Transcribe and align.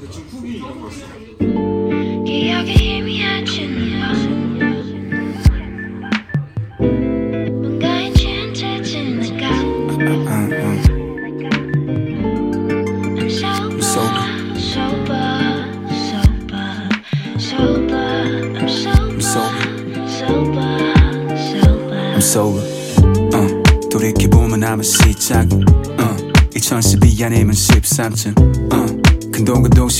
대충 0.00 0.22
후기 0.30 0.56
이런 0.56 0.80
거였어. 0.80 1.06
기 2.24 2.50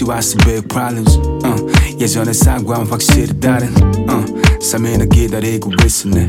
근동과 0.01 0.05
동시 0.05 0.05
왔어 0.05 0.39
big 0.39 0.69
problems 0.69 1.19
uh, 1.45 2.01
예전의 2.01 2.35
상과는 2.35 2.87
확실히 2.87 3.39
다른 3.39 3.69
uh, 4.09 4.61
삶을 4.61 5.09
기다리고 5.09 5.71
있었네 5.85 6.27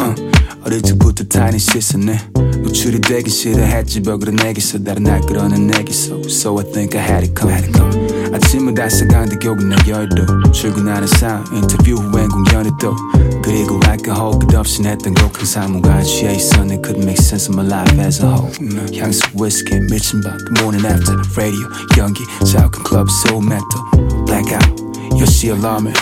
uh, 0.00 0.30
어릴 0.64 0.82
적부터 0.82 1.24
타인이 1.24 1.58
씻었네 1.58 2.30
노출이 2.62 3.00
되기 3.00 3.30
싫어했지 3.30 4.02
벽으로 4.02 4.32
내게서 4.32 4.82
다른 4.84 5.04
날 5.04 5.20
끌어낸 5.22 5.66
내게서 5.66 6.20
So 6.26 6.58
I 6.58 6.70
think 6.72 6.98
I 6.98 7.04
had 7.06 7.26
it 7.26 7.34
come, 7.38 7.52
had 7.52 7.66
it 7.68 7.76
come. 7.76 8.34
아침마다 8.34 8.88
사강대 8.88 9.36
교근 9.36 9.70
내 9.70 9.76
열도 9.88 10.52
출근하는 10.52 11.06
삶 11.08 11.44
인터뷰 11.52 11.92
후엔 11.92 12.28
공연을 12.28 12.70
또 12.80 12.94
그리고 13.42 13.80
알코올 13.84 14.38
끝없이 14.38 14.82
냈던 14.82 15.14
곡한 15.14 15.44
사무가 15.44 16.02
취해 16.02 16.34
있었네. 16.34 16.76
Couldn't 16.82 17.02
make 17.02 17.18
sense 17.18 17.48
of 17.50 17.58
my 17.58 17.66
life 17.66 17.98
as 18.00 18.22
a 18.22 18.28
whole. 18.28 18.52
향수 18.96 19.22
위스키 19.34 19.80
미친 19.90 20.20
밤. 20.20 20.38
The 20.38 20.62
morning 20.62 20.86
after 20.86 21.16
radio 21.36 21.66
연기 21.98 22.22
자욱한 22.44 22.84
클럽 22.84 23.08
soul 23.10 23.44
metal 23.44 24.24
blackout 24.26 24.76
10시 25.18 25.54
알람에 25.54 25.92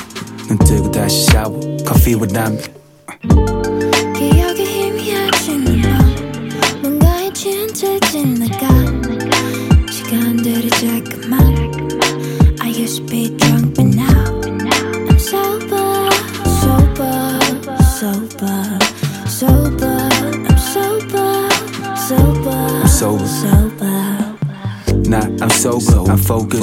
눈 0.48 0.58
뜨고 0.58 0.90
다시 0.90 1.26
샤워 1.26 1.58
커피와 1.86 2.26
담배 2.26 2.77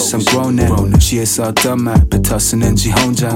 Focused, 0.05 0.15
I'm 0.15 0.25
grown 0.29 0.59
now 0.59 0.99
취해서 0.99 1.43
어떤 1.45 1.83
말 1.83 1.95
뱉었었는지 2.07 2.91
혼자. 2.91 3.29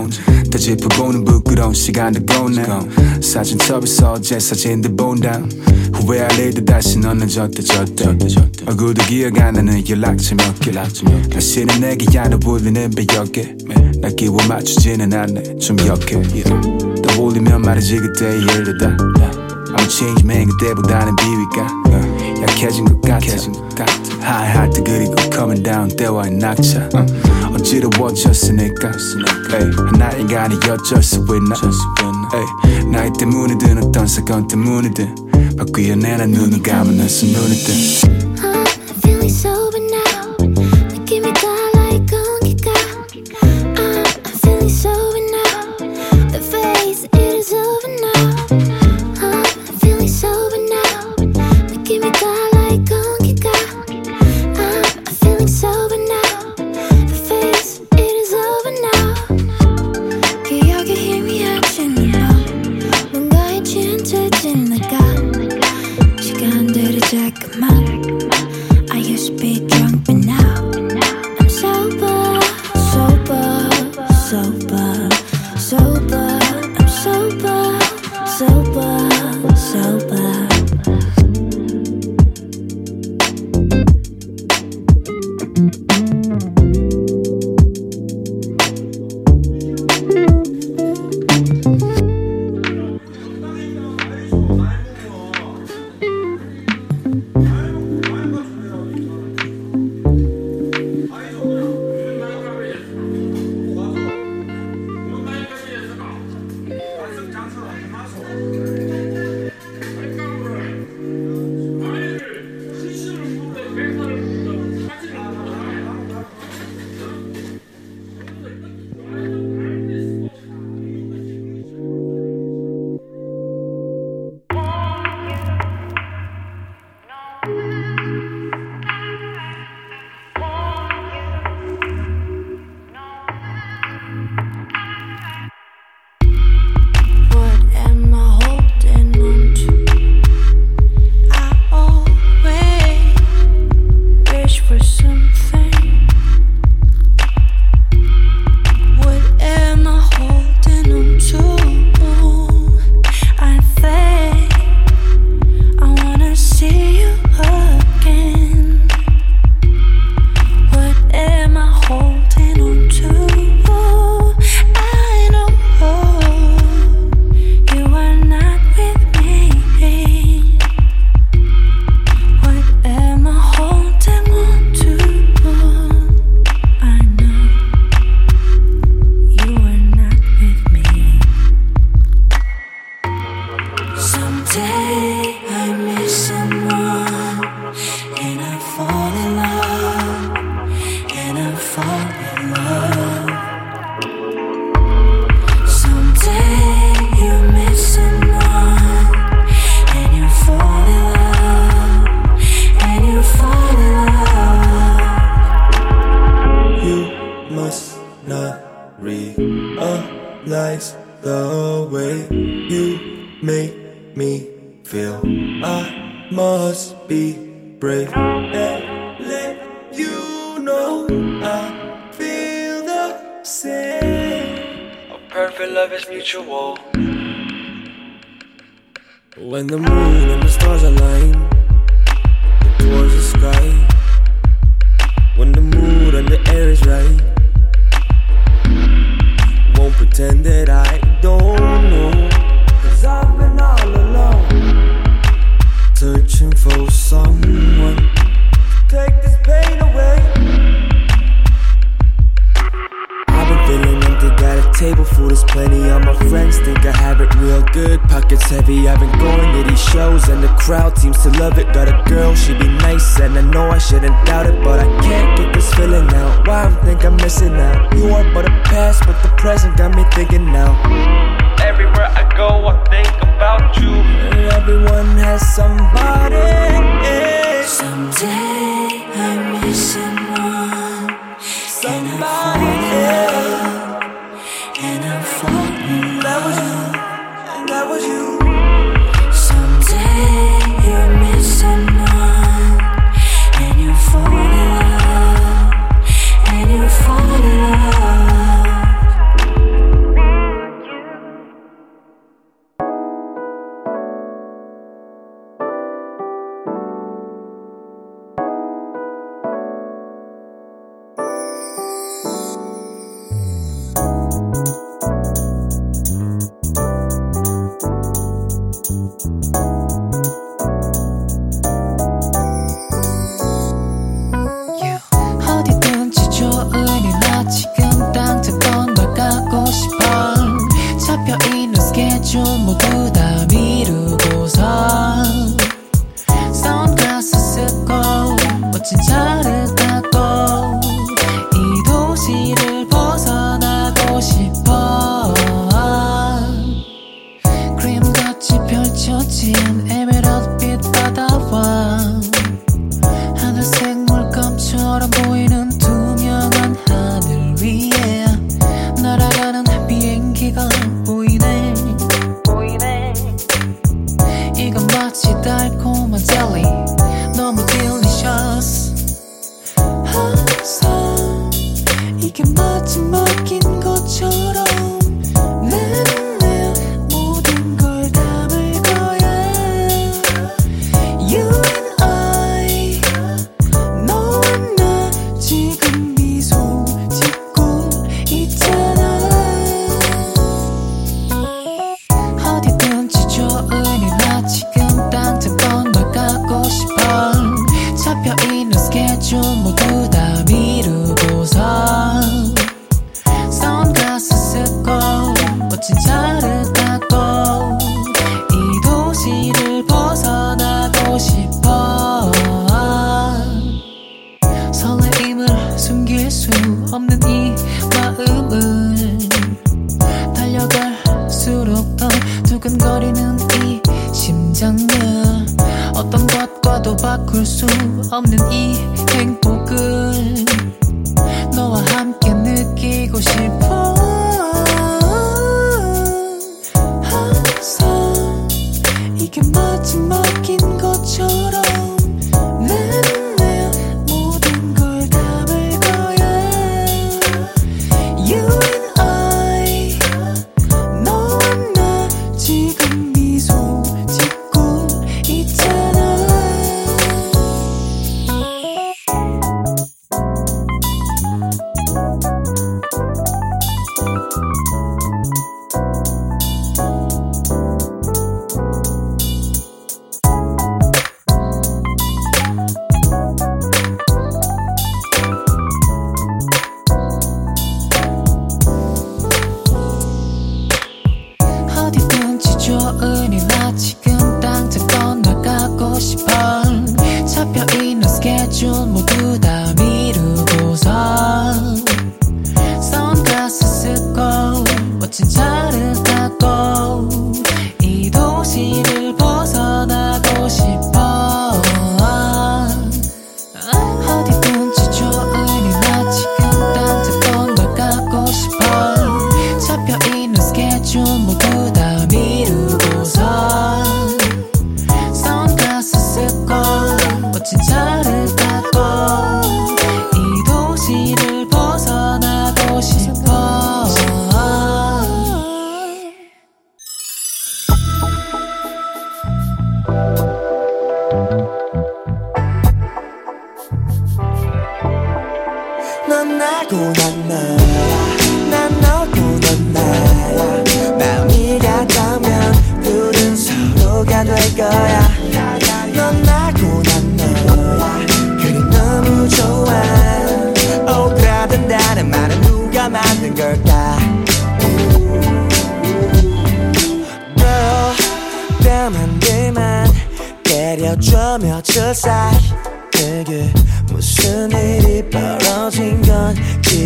다 0.51 0.57
짚어보는 0.57 1.23
부끄러운 1.25 1.73
시간도 1.73 2.25
gone 2.27 2.59
now 2.59 3.21
사진첩에서 3.21 4.13
어제 4.13 4.39
사진들 4.39 4.95
본다. 4.95 5.41
후회할 5.93 6.37
일도 6.37 6.65
다시 6.65 6.99
너는 6.99 7.27
졌다 7.27 7.61
졌다 7.63 8.09
얼굴도 8.67 9.03
기억 9.05 9.39
안 9.39 9.55
나는 9.55 9.83
연락처 9.89 10.35
몇개. 10.35 10.71
다시는 11.29 11.79
내게 11.79 12.19
안아 12.19 12.37
불리는 12.37 12.91
배역에. 12.91 13.55
나 13.99 14.09
끼워 14.09 14.37
맞추지는 14.47 15.11
않네. 15.11 15.57
좀 15.57 15.75
역해. 15.79 16.21
떠올리면 17.01 17.63
말이지 17.63 17.97
그때의 17.97 18.41
일들다. 18.41 18.95
I'm 18.95 19.81
a 19.81 19.89
change 19.89 20.23
man 20.23 20.47
그때보다는 20.49 21.15
비위가 21.15 21.67
약해진 22.41 22.85
것 22.85 23.01
같아 23.01 23.98
High 24.21 24.51
high 24.51 24.69
때 24.73 24.83
그리고 24.83 25.15
coming 25.31 25.63
down 25.63 25.89
때와의 25.95 26.31
낙차 26.33 26.89
어지러워졌으니까 27.53 28.91
에이, 29.53 29.71
하나 29.91 30.11
인간이 30.11 30.55
어쩔 30.69 31.01
수 31.01 31.17
있나 31.19 31.55
에이, 32.33 32.85
나이 32.91 33.09
때문에 33.17 33.57
든 33.57 33.77
어떤 33.83 34.07
사건 34.07 34.47
때문이든 34.47 35.55
바뀌어내 35.57 36.17
난 36.17 36.31
눈을 36.31 36.61
감으면 36.61 36.97
눈을 36.97 37.55
뜬 37.65 38.09
I'm 38.41 38.95
feeling 39.01 39.29
sober 39.29 39.79
now. 39.79 40.68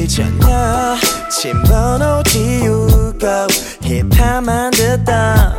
전혀 0.07 0.97
침번호 1.29 2.21
지우고 2.23 3.47
힙합만 3.81 4.71
듣던 4.71 5.55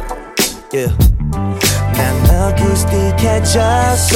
yeah. 0.72 0.94
난 1.94 2.52
어쿠스틱해졌어. 2.52 4.14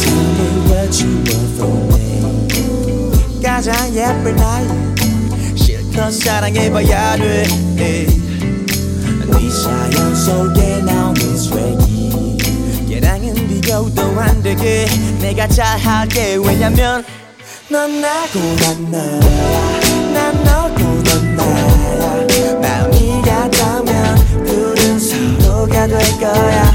Tell 0.00 0.18
me 0.34 0.46
what 0.68 0.92
you 1.02 1.10
want 1.24 1.50
from 1.54 1.76
me 1.92 3.40
가장 3.42 3.72
예쁠 3.94 4.34
나이 4.36 4.66
실컷 5.56 6.10
사랑해봐야 6.12 7.16
돼. 7.16 7.46
네 7.76 8.24
사연 9.54 10.14
속에 10.14 10.82
나오는 10.82 11.36
스웨기 11.38 12.36
걔랑은 12.88 13.34
비교도 13.34 14.02
안 14.20 14.42
되게 14.42 14.86
내가 15.20 15.46
잘할게. 15.46 16.36
왜냐면 16.36 17.04
넌 17.70 18.00
나고 18.00 18.38
난 18.60 18.90
너야. 18.90 19.20
난 20.12 20.44
너고 20.44 20.78
넌 21.02 21.36
나야. 21.36 22.60
마음이 22.60 23.22
같다면 23.22 24.44
둘은 24.44 24.98
서로가 25.00 25.86
될 25.86 25.98
거야. 26.20 26.72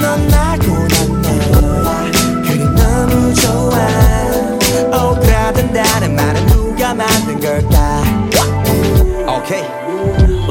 넌 0.00 0.28
나고 0.28 0.66
난 0.88 1.20
너야. 1.50 2.10
그게 2.42 2.64
너무 2.64 3.34
좋아. 3.34 5.10
오그라든다는 5.10 6.14
말은 6.14 6.46
누가 6.46 6.94
만든 6.94 7.40
걸까? 7.40 8.02
오케이 9.28 9.64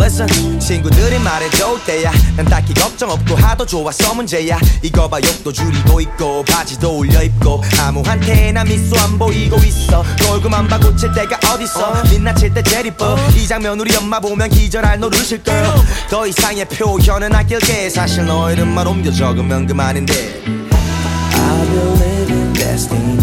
Listen 0.05 0.59
친구들이 0.59 1.17
말해도 1.17 1.83
때야? 1.83 2.11
난 2.37 2.45
딱히 2.45 2.75
걱정 2.75 3.09
없고 3.09 3.35
하도 3.37 3.65
좋아서 3.65 4.13
문제야. 4.13 4.59
이거 4.83 5.09
봐 5.09 5.17
욕도 5.17 5.51
줄이고 5.51 5.99
있고 5.99 6.43
바지도 6.43 6.97
올려 6.97 7.23
입고. 7.23 7.63
아무한테나 7.79 8.65
미소 8.65 8.95
안 8.99 9.17
보이고 9.17 9.57
있어. 9.57 10.05
얼굴만 10.29 10.67
봐 10.67 10.79
고칠 10.79 11.11
때가 11.11 11.39
어딨어? 11.51 12.03
민낯일 12.11 12.53
때 12.53 12.61
제일 12.61 12.85
이뻐 12.85 13.17
이 13.35 13.47
장면 13.47 13.79
우리 13.79 13.95
엄마 13.95 14.19
보면 14.19 14.49
기절할 14.49 14.99
노릇일 14.99 15.41
걸더 15.41 16.27
이상의 16.27 16.65
표현은 16.65 17.33
아낄게. 17.33 17.89
사실 17.89 18.25
너 18.25 18.51
이름만 18.51 18.85
옮겨 18.85 19.11
적으면 19.11 19.65
그만인데. 19.65 20.13
I 20.13 21.65
believe 21.67 22.31
in 22.31 22.53
destiny. 22.53 23.15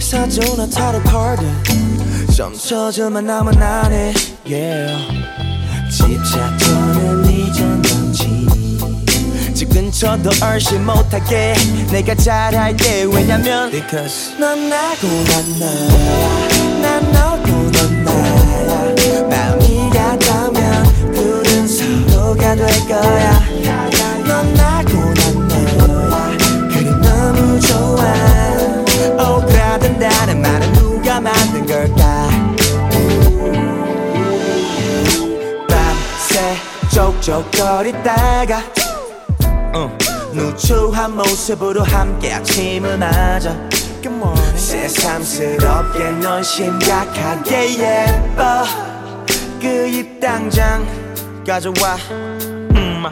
사조나 0.00 0.66
타로 0.70 1.02
카드 1.02 1.44
좀 2.34 2.52
쳐주면 2.52 3.26
나만 3.26 3.62
안해 3.62 4.12
yeah. 4.44 4.92
집착조는 5.88 7.30
이전 7.30 7.80
정치 7.80 8.44
집 9.54 9.68
근처도 9.68 10.30
얼씬 10.42 10.84
못하게 10.84 11.54
내가 11.92 12.12
잘할게. 12.16 13.04
왜냐면 13.04 13.70
Because 13.70 14.36
넌 14.40 14.68
나고 14.68 15.06
난 15.06 15.58
너야. 15.60 16.82
난 16.82 17.12
너고 17.12 17.70
넌 17.70 18.04
나야. 18.04 18.94
마음이 19.30 19.90
같다면 19.90 21.12
둘은 21.12 21.68
서로가 21.68 22.56
될 22.56 22.66
거야. 22.88 23.40
넌 24.26 24.54
나고 24.54 24.92
난 25.14 25.78
너야. 25.78 26.36
그게 26.68 26.90
너무 26.90 27.60
좋아. 27.60 29.36
오그라든다는 29.36 30.42
말은 30.42 30.72
누가 30.72 31.20
만 31.20 31.32
쪽쪽거리다가 36.94 38.62
어, 39.74 39.98
누추한 40.32 41.16
모습으로 41.16 41.82
함께 41.82 42.32
아침을 42.32 42.96
맞아 42.98 43.52
새삼스럽게 44.54 45.98
넌 46.22 46.42
심각하게 46.42 47.78
예뻐. 47.78 48.62
그 49.60 49.88
입 49.88 50.20
당장 50.20 50.86
가져와. 51.46 51.96
음. 52.10 53.04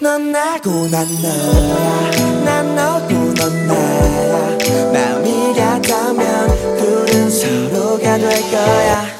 넌 0.00 0.32
나고 0.32 0.88
난 0.90 1.06
너야. 1.22 2.44
난 2.44 2.74
너고 2.74 3.14
넌 3.34 3.66
나야. 3.68 4.58
마음이 4.92 5.54
같다면 5.54 6.76
둘은 6.78 7.30
서로가 7.30 8.18
될 8.18 8.50
거야 8.50 9.17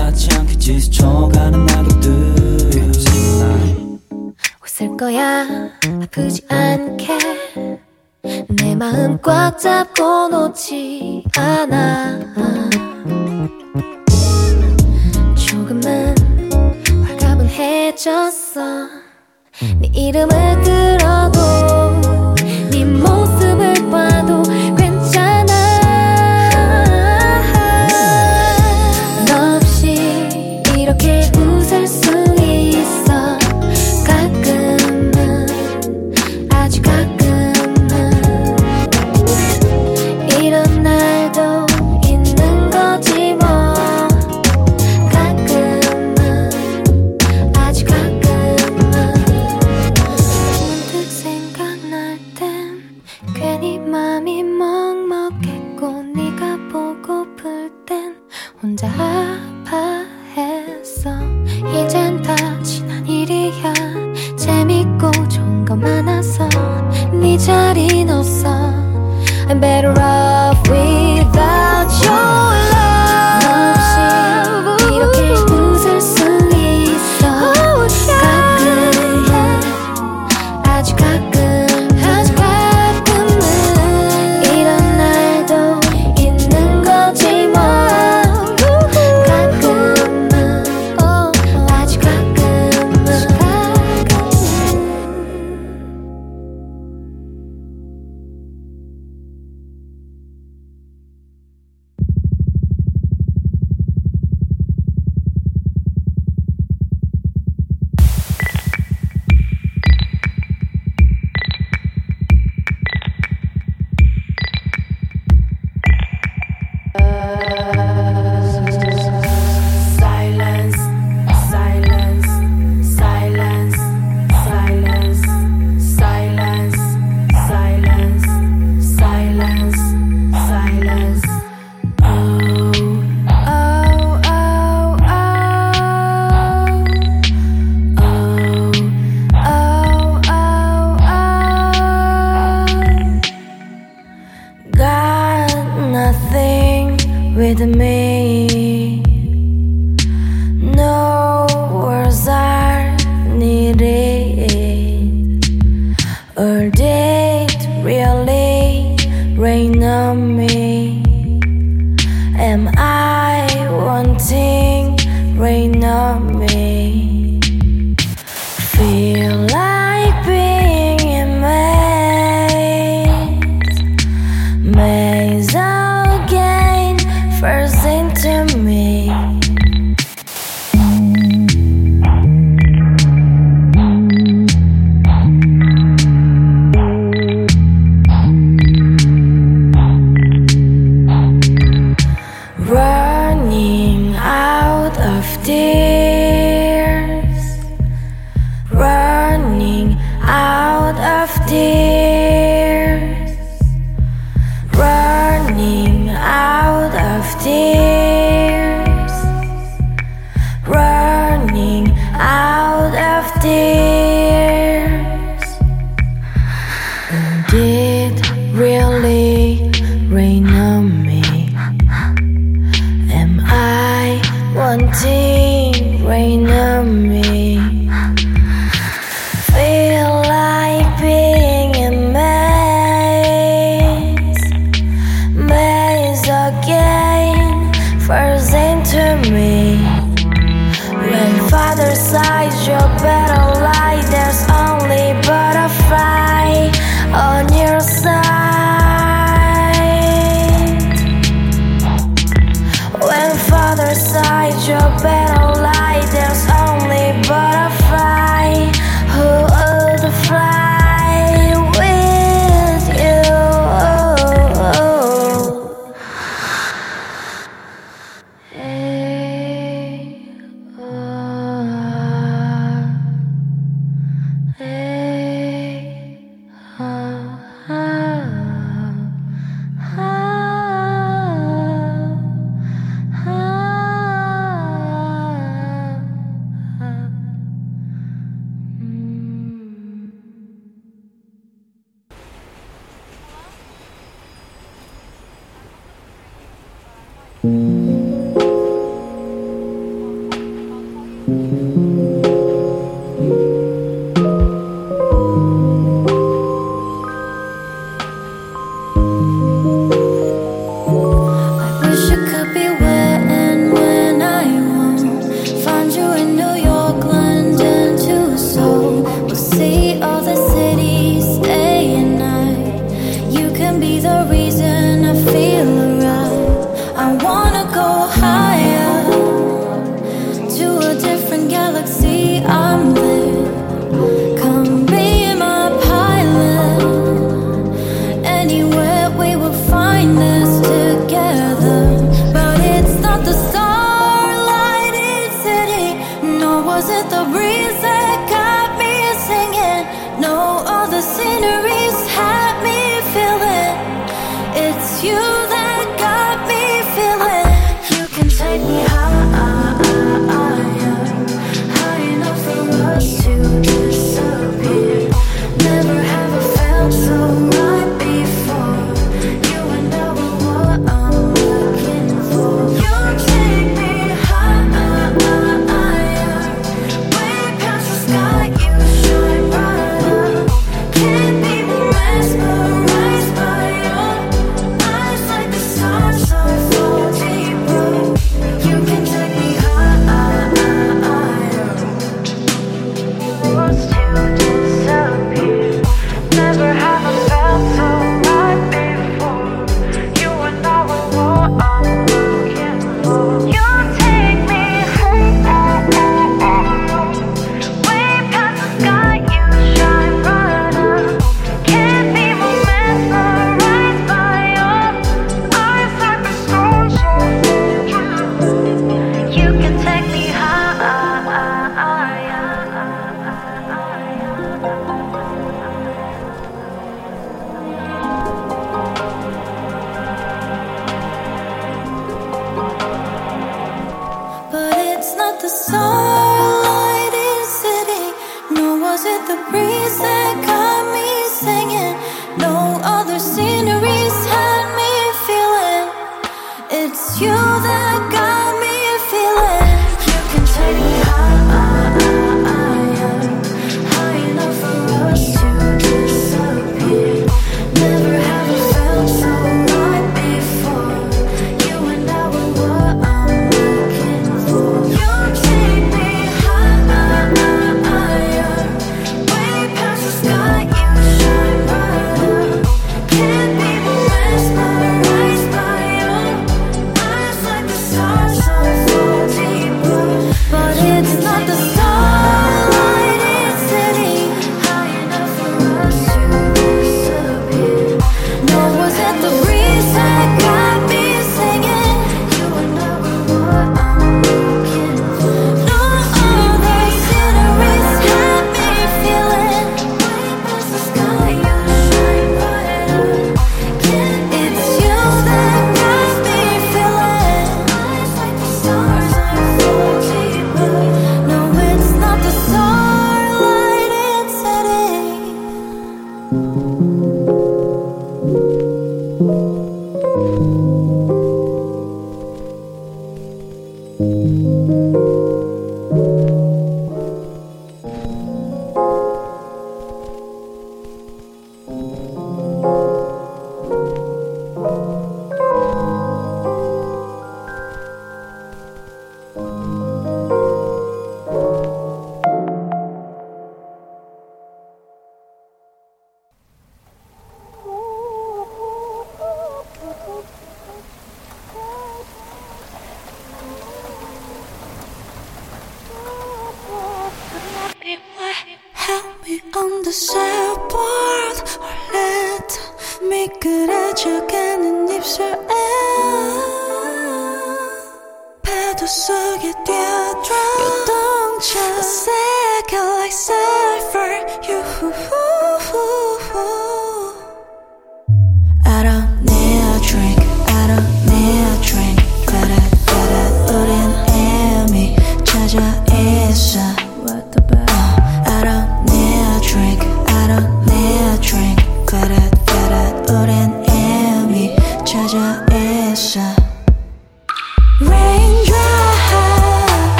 받지 0.00 0.34
않겠지 0.34 0.80
스쳐가는 0.80 1.66
낙엽들. 1.66 2.10
웃을 4.64 4.96
거야. 4.96 5.46
아프지 6.02 6.42
않게. 6.48 7.18
내 8.48 8.74
마음 8.74 9.20
꽉 9.20 9.58
잡고 9.58 10.28
놓지 10.28 11.24
않아. 11.36 12.18
조금은 15.34 16.14
화가 17.04 17.36
분해졌어. 17.36 18.60
네 19.80 19.90
이름을 19.92 20.62
들어도 20.62 21.59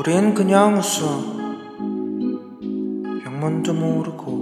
우린 0.00 0.32
그냥 0.32 0.78
웃어. 0.78 1.02
영문도 3.26 3.74
모르고 3.74 4.40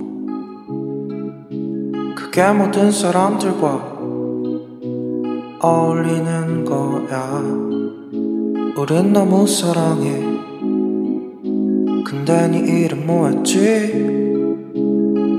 그게 2.15 2.53
모든 2.53 2.93
사람들과 2.93 3.99
어울리는 5.61 6.65
거야. 6.65 7.43
우린 8.77 9.13
너무 9.13 9.49
사랑해. 9.49 10.21
근데 12.05 12.47
네 12.47 12.59
이름 12.85 13.05
뭐였지? 13.09 14.75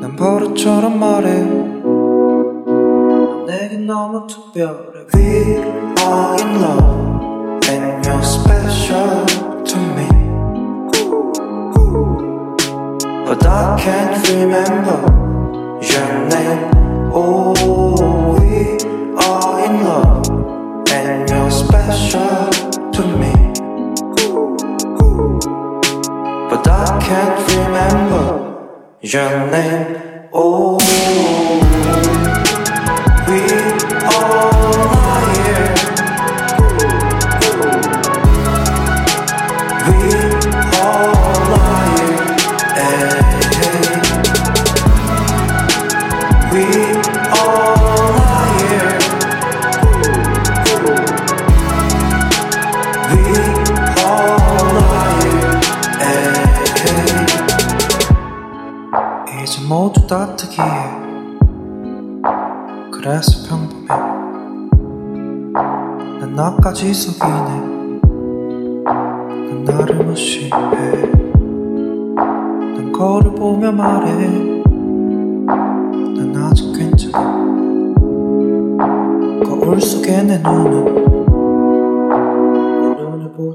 난 0.01 0.17
버릇처럼 0.17 0.99
말해. 0.99 1.43
내겐 3.47 3.87
너무 3.87 4.27
특별해. 4.27 5.07
We 5.15 5.23
are 5.97 6.35
in 6.43 6.61
love 6.61 7.69
and 7.69 8.05
you're 8.05 8.21
special. 8.21 9.38
but 13.29 13.45
I 13.45 13.79
can't 13.79 14.27
remember 14.29 15.01
your 15.83 16.29
name. 16.29 16.71
Oh, 17.13 17.53
we 18.39 18.75
are 19.23 19.65
in 19.65 19.83
love, 19.83 20.25
and 20.89 21.29
you're 21.29 21.51
special 21.51 22.49
to 22.89 23.03
me. 23.21 23.33
But 26.49 26.67
I 26.67 26.99
can't 27.07 27.39
remember 27.53 28.25
your 29.03 29.51
name. 29.51 30.29
Oh. 30.33 31.38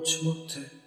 noć 0.04 0.22
motyl. 0.22 0.83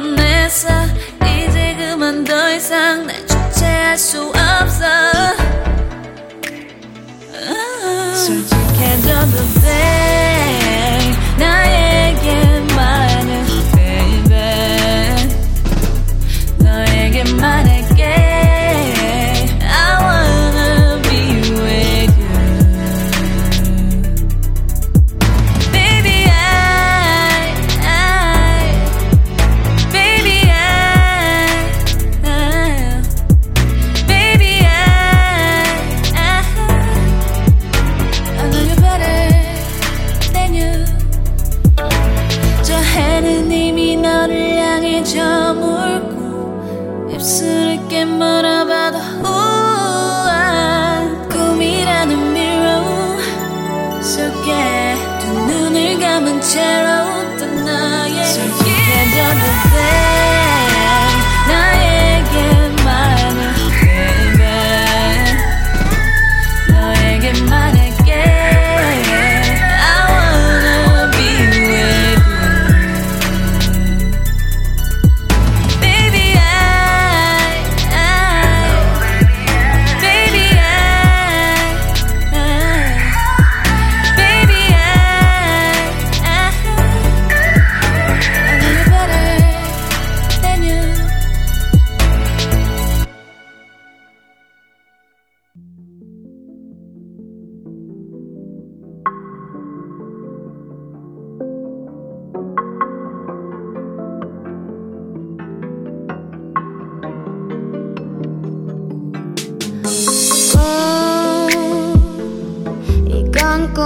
뻔했어 0.00 0.68
이제 1.22 1.74
그만 1.78 2.22
더 2.22 2.50
이상 2.52 3.06
날 3.06 3.16
주체할 3.26 3.96
수 3.96 4.28
없어. 4.28 4.84
아, 7.32 8.14
솔직해져도 8.14 9.60
돼 9.62 9.95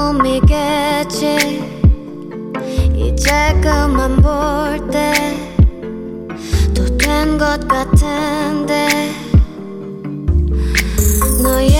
꿈이겠지. 0.01 1.37
이제 2.97 3.31
그만 3.63 4.17
볼 4.17 4.91
때 4.91 5.13
또 6.75 6.85
된 6.97 7.37
것 7.37 7.69
같은데 7.69 8.89
너의 11.43 11.80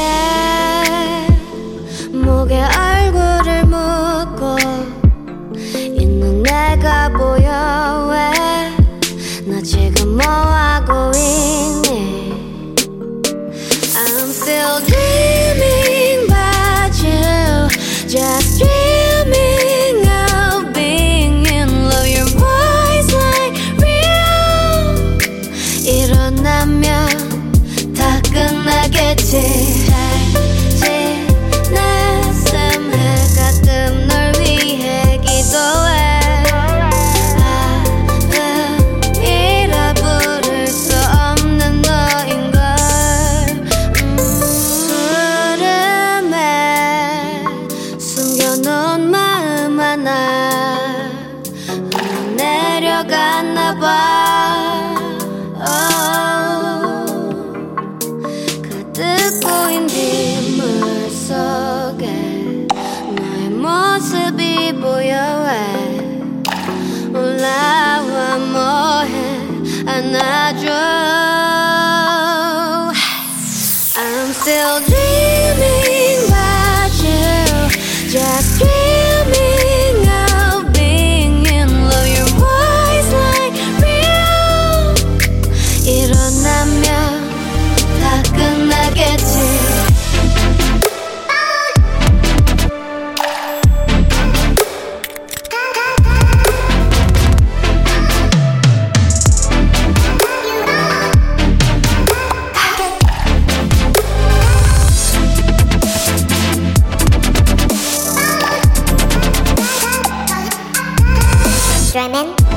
Drummond. 111.93 112.50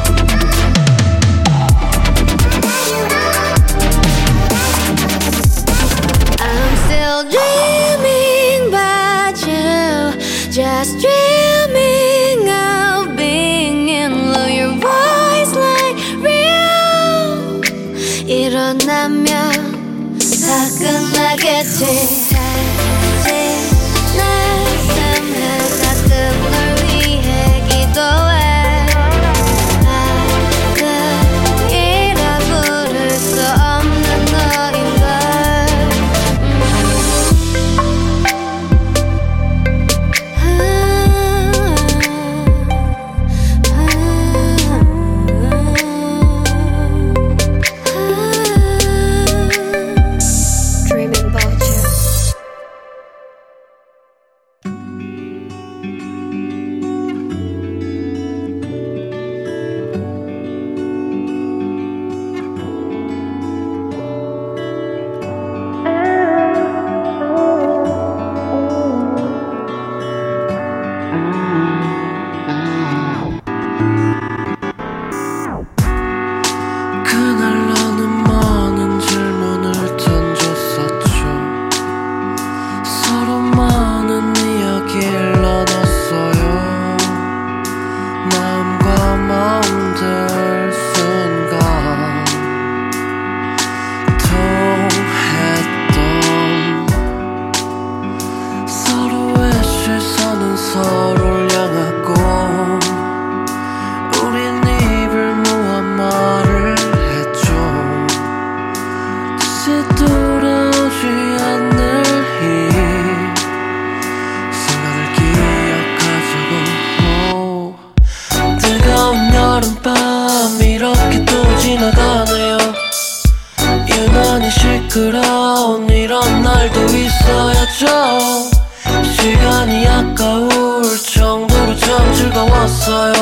없어요. 132.83 133.13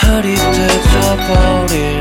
흐릿해져 0.00 1.16
버릴 1.28 1.98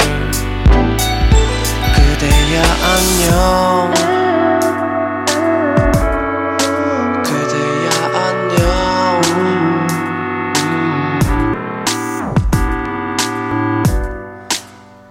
그대야 1.93 2.63
안녕. 2.83 3.93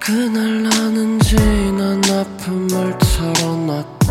그날 0.00 0.62
나는 0.64 1.18
지난 1.20 2.02
아픔을 2.04 2.98
털어놨고 2.98 4.06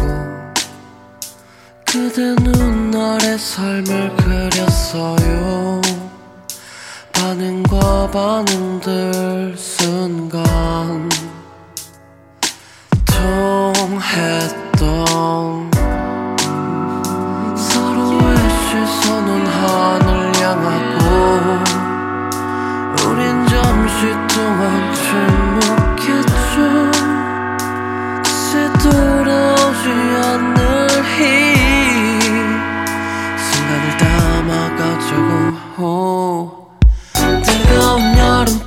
그대 1.85 2.33
눈알의 2.41 3.37
삶을 3.37 4.15
그렸어요. 4.15 5.72
반응과 7.43 8.09
반응들 8.11 9.57
순간 9.57 11.09
통했던 14.23 14.79
서로의 17.57 18.37
시선은 18.69 19.45
하늘 19.45 20.31
향하고 20.37 21.03
우린 23.09 23.45
잠시 23.47 24.07
동안 24.33 24.93
침묵했죠. 25.97 26.55
다시 28.23 28.51
돌아오지 28.81 29.85
않을 30.23 30.55
힘 31.17 31.52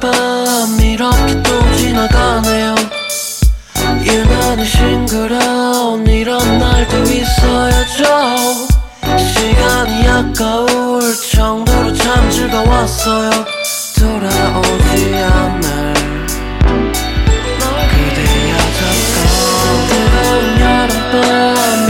밤 0.00 0.80
이렇게 0.80 1.42
또 1.42 1.76
지나가네요. 1.76 2.74
유난히 4.04 4.64
싱그러운 4.64 6.06
이런 6.06 6.58
날도 6.58 7.02
있어야죠. 7.02 8.04
시간이 9.18 10.08
아까울 10.08 11.00
정도로 11.32 11.92
참 11.94 12.30
즐거웠어요. 12.30 13.30
돌아오지 13.98 15.14
않을 15.14 15.94
그대여 17.90 18.56
졌던 18.78 19.88
뜨거운 19.88 20.60
여름밤 20.60 21.85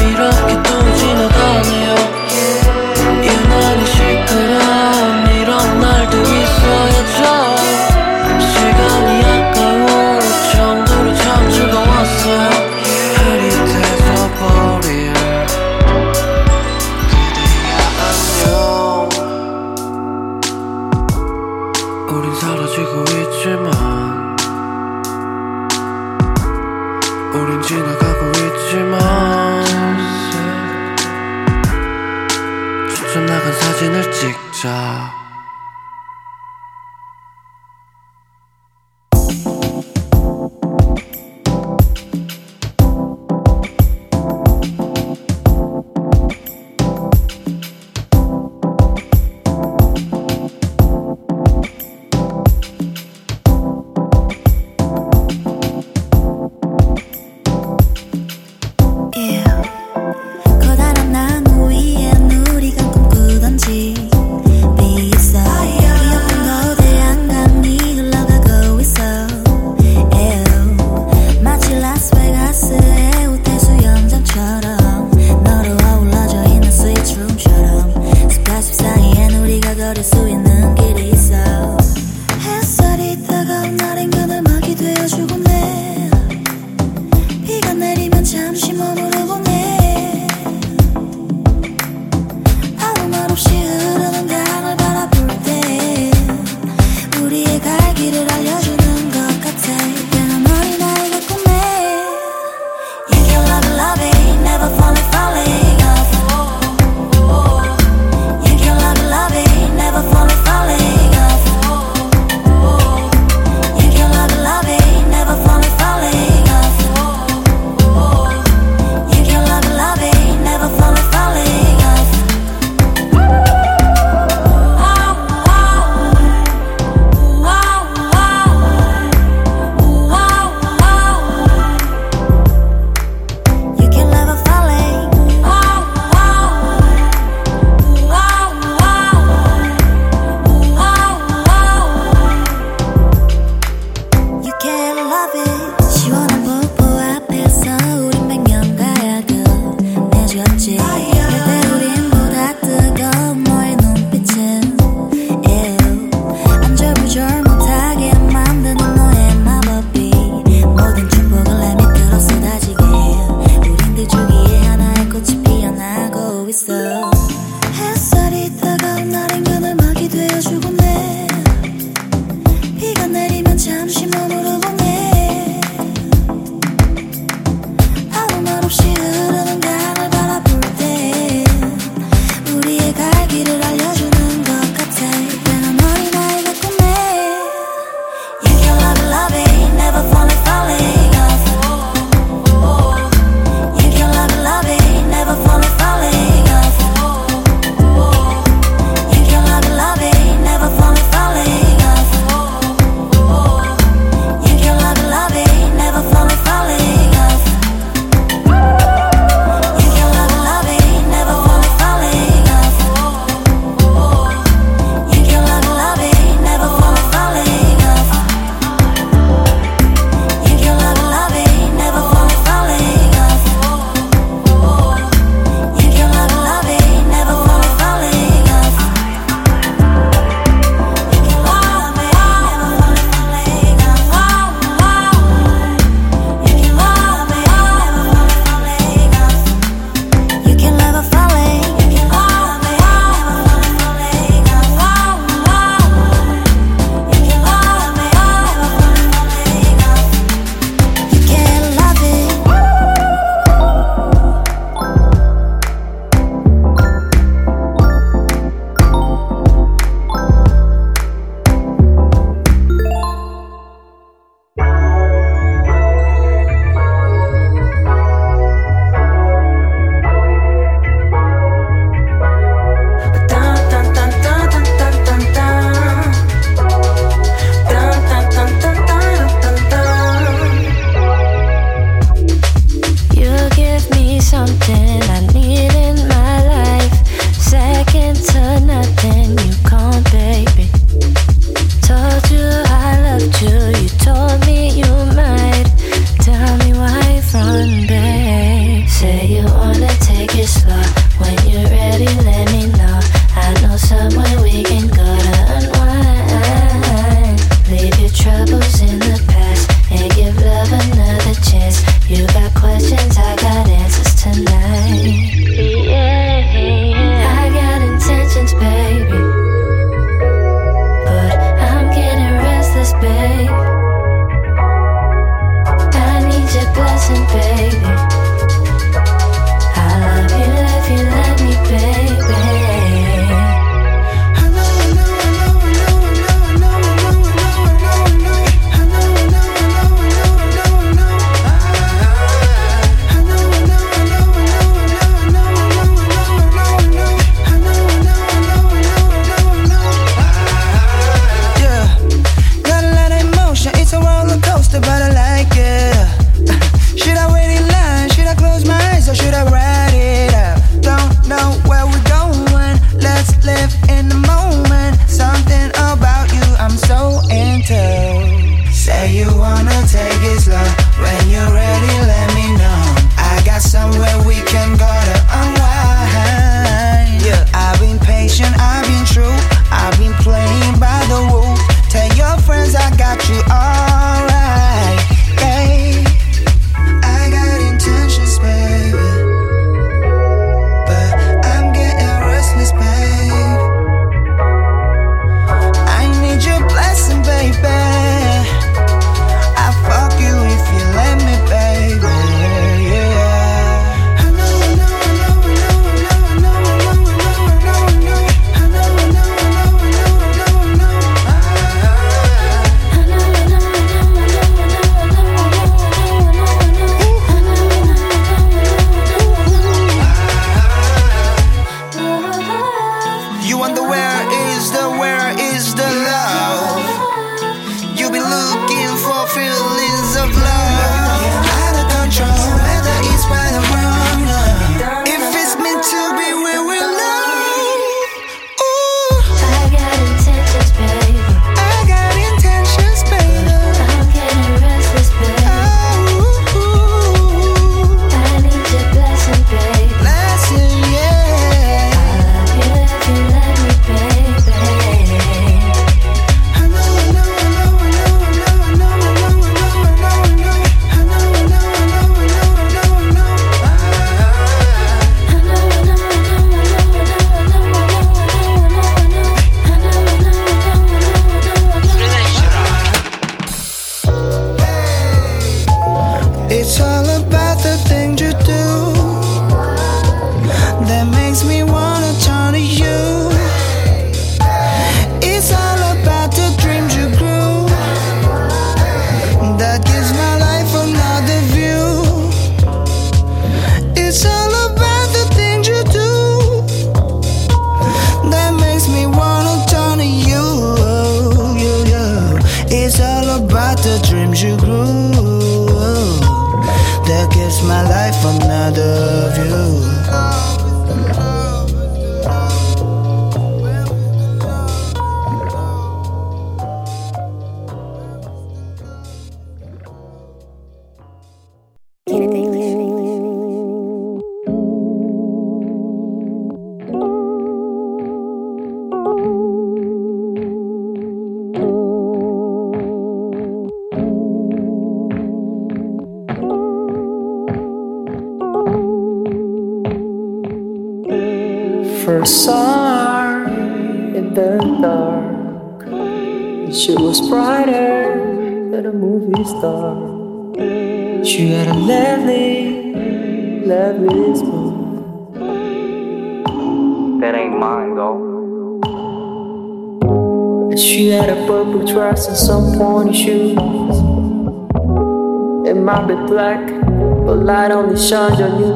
shine 568.07 568.41
on 568.41 568.61
you. 568.61 568.73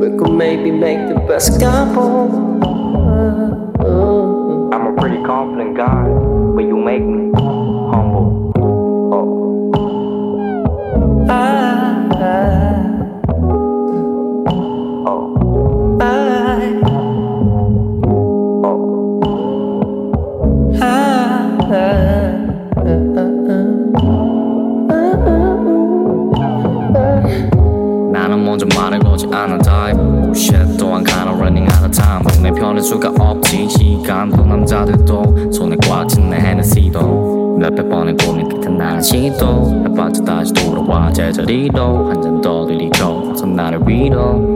We 0.00 0.18
could 0.18 0.32
maybe 0.32 0.72
make 0.72 0.98
the 1.08 1.14
best 1.28 1.60
couple. 1.60 2.26
I'm 4.74 4.86
a 4.88 5.00
pretty 5.00 5.22
confident 5.22 5.76
guy, 5.76 6.08
but 6.56 6.64
you 6.64 6.76
make 6.76 7.04
me 7.04 7.30
humble. 7.36 8.31
뒤로 41.52 42.06
한잔더 42.08 42.64
들이죠? 42.64 43.30
어서 43.30 43.44
나를 43.44 43.80
위로 43.86 44.51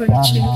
refletir 0.00 0.49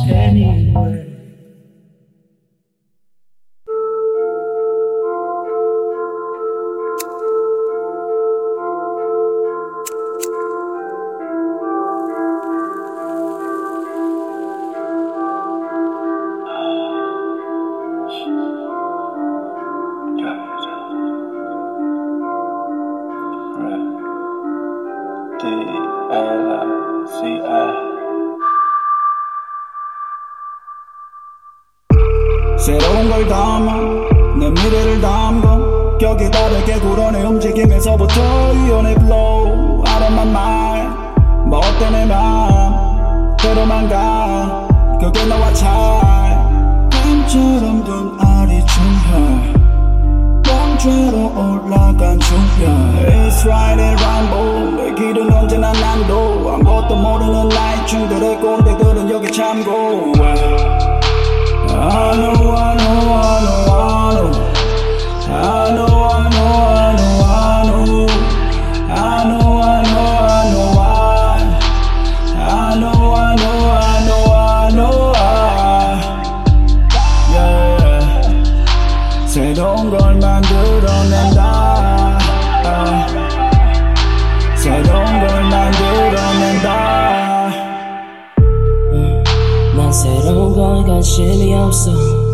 의미 91.34 91.52
없어 91.54 91.90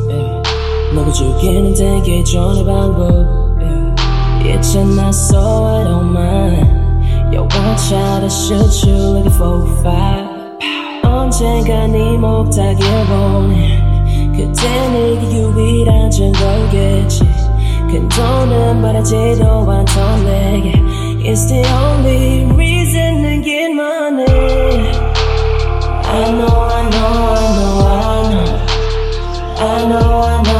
yeah. 0.09 1.74
되게 1.74 2.22
좋은 2.22 2.66
방법 2.66 3.01
yeah. 3.59 5.11
so 5.11 5.38
I 5.38 5.84
don't 5.84 6.12
mind. 6.12 7.32
Yo 7.32 7.44
watch 7.44 7.92
out 7.92 8.22
I 8.22 8.28
shoot 8.28 8.84
you 8.84 8.96
like 9.14 9.26
a 9.26 9.30
4-5 9.30 11.05
언젠가 11.05 11.86
네 11.86 12.16
목탁에 12.18 12.84
오네 13.11 14.34
그때 14.36 14.88
내게 14.90 15.32
유일한 15.32 16.11
증거겠지. 16.11 17.24
큰 17.90 18.09
돈은 18.09 18.82
말하지도 18.82 19.70
않던 19.70 20.24
내게. 20.26 20.72
It's 21.24 21.46
the 21.48 21.62
only 21.64 22.44
reason 22.53 23.22
to 23.22 23.42
get 23.42 23.72
money 23.72 24.90
I 26.05 26.30
know 26.32 26.68
I 26.68 26.90
know. 26.90 27.39
I 29.62 29.86
know 29.86 30.20
I'm 30.22 30.59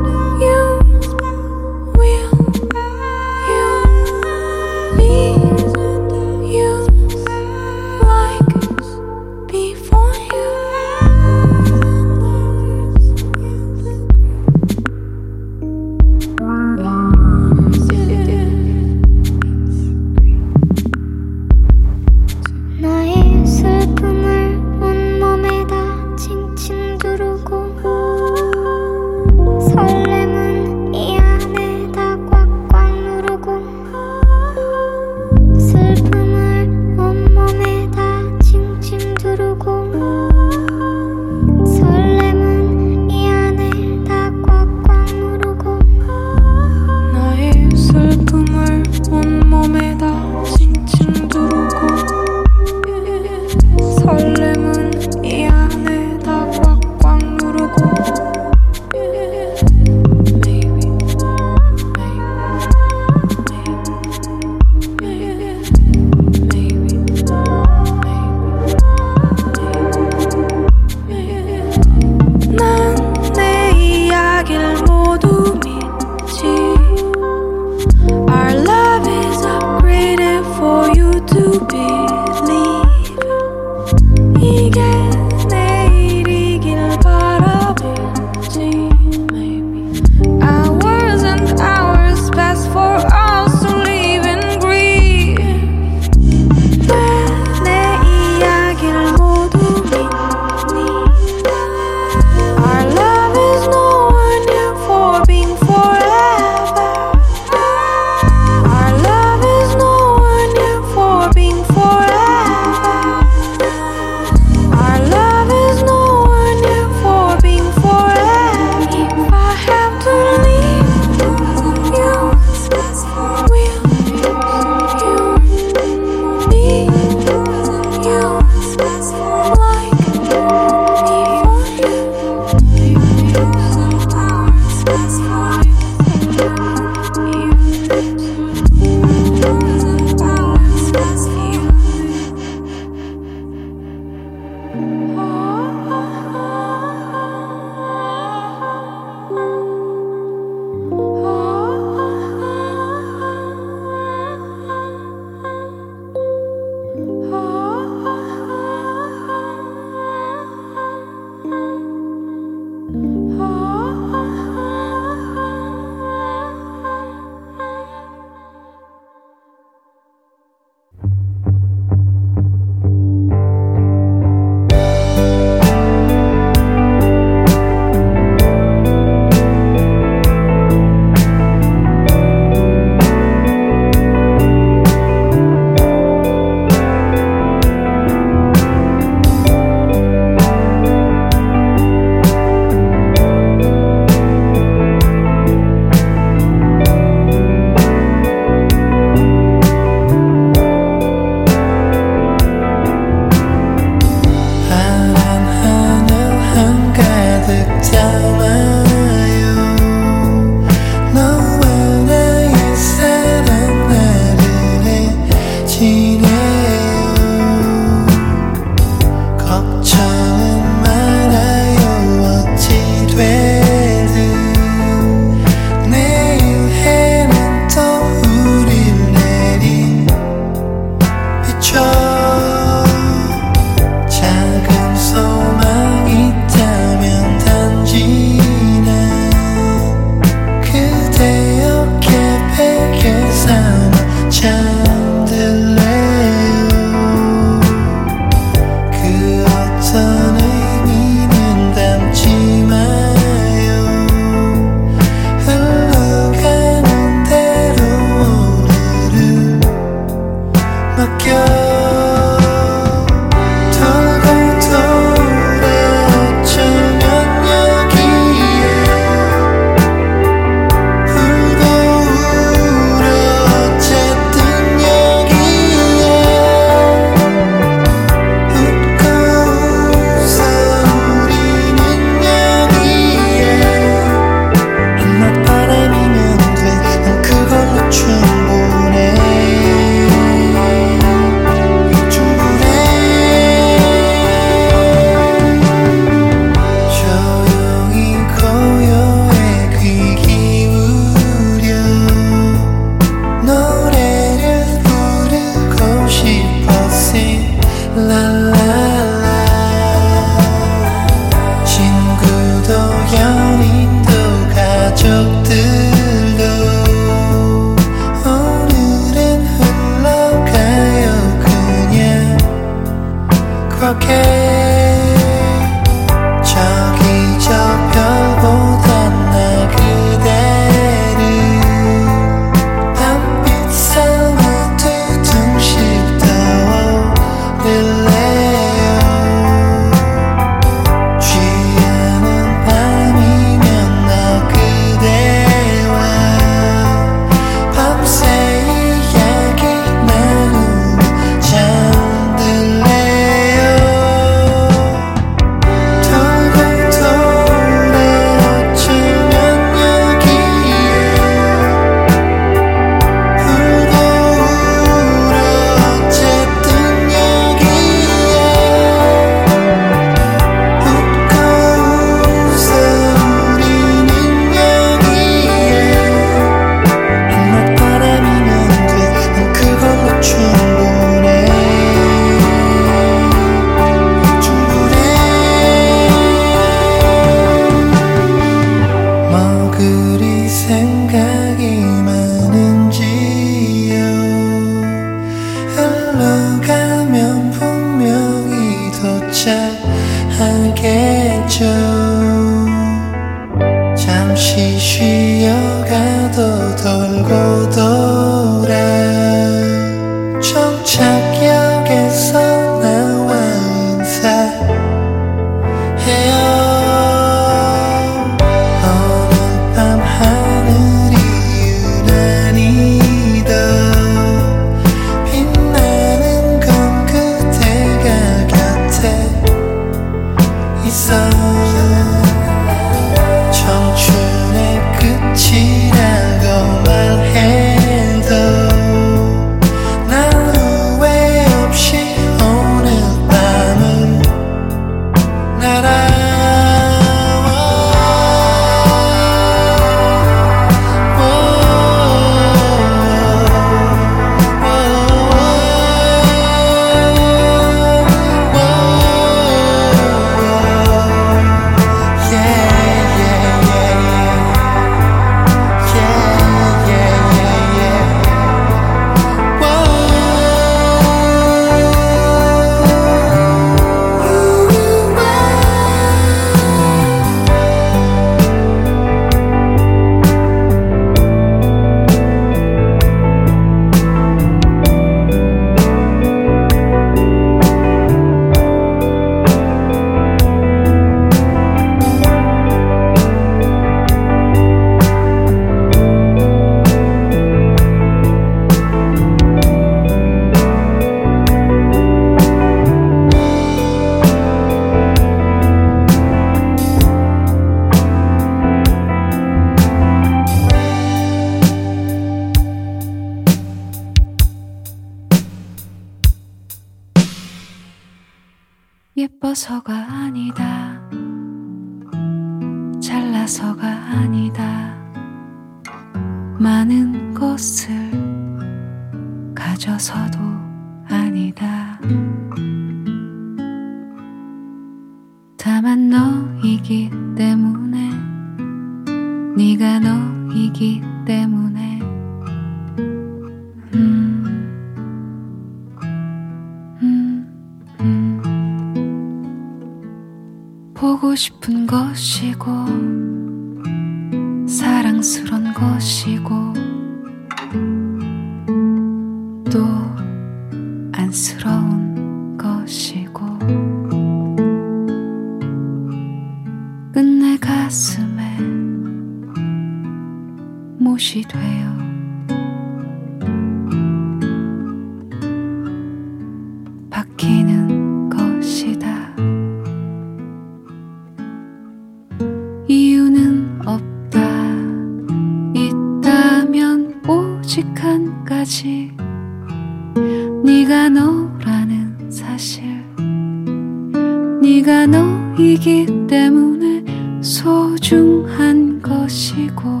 것이고 599.22 600.00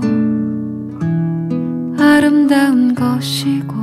아름다운 1.96 2.92
것이고 2.92 3.74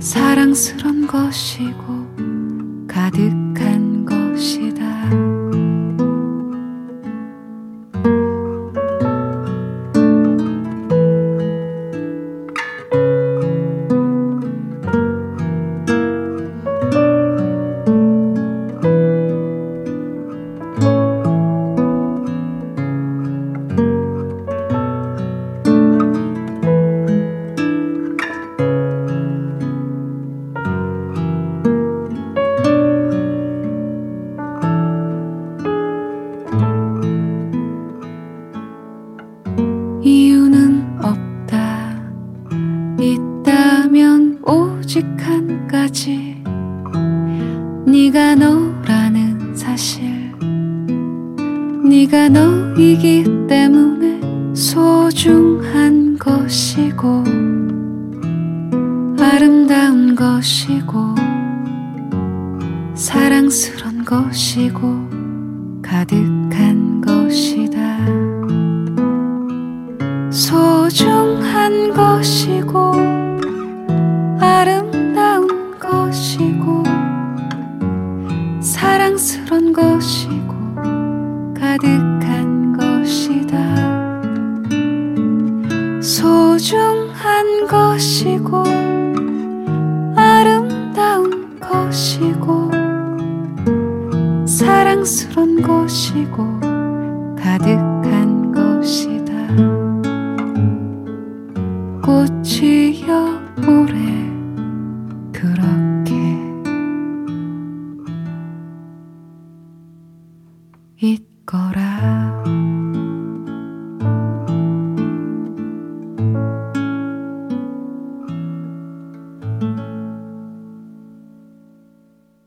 사랑스런 0.00 1.06
것이고 1.06 2.86
가득한 2.88 4.04
것이다. 4.04 4.75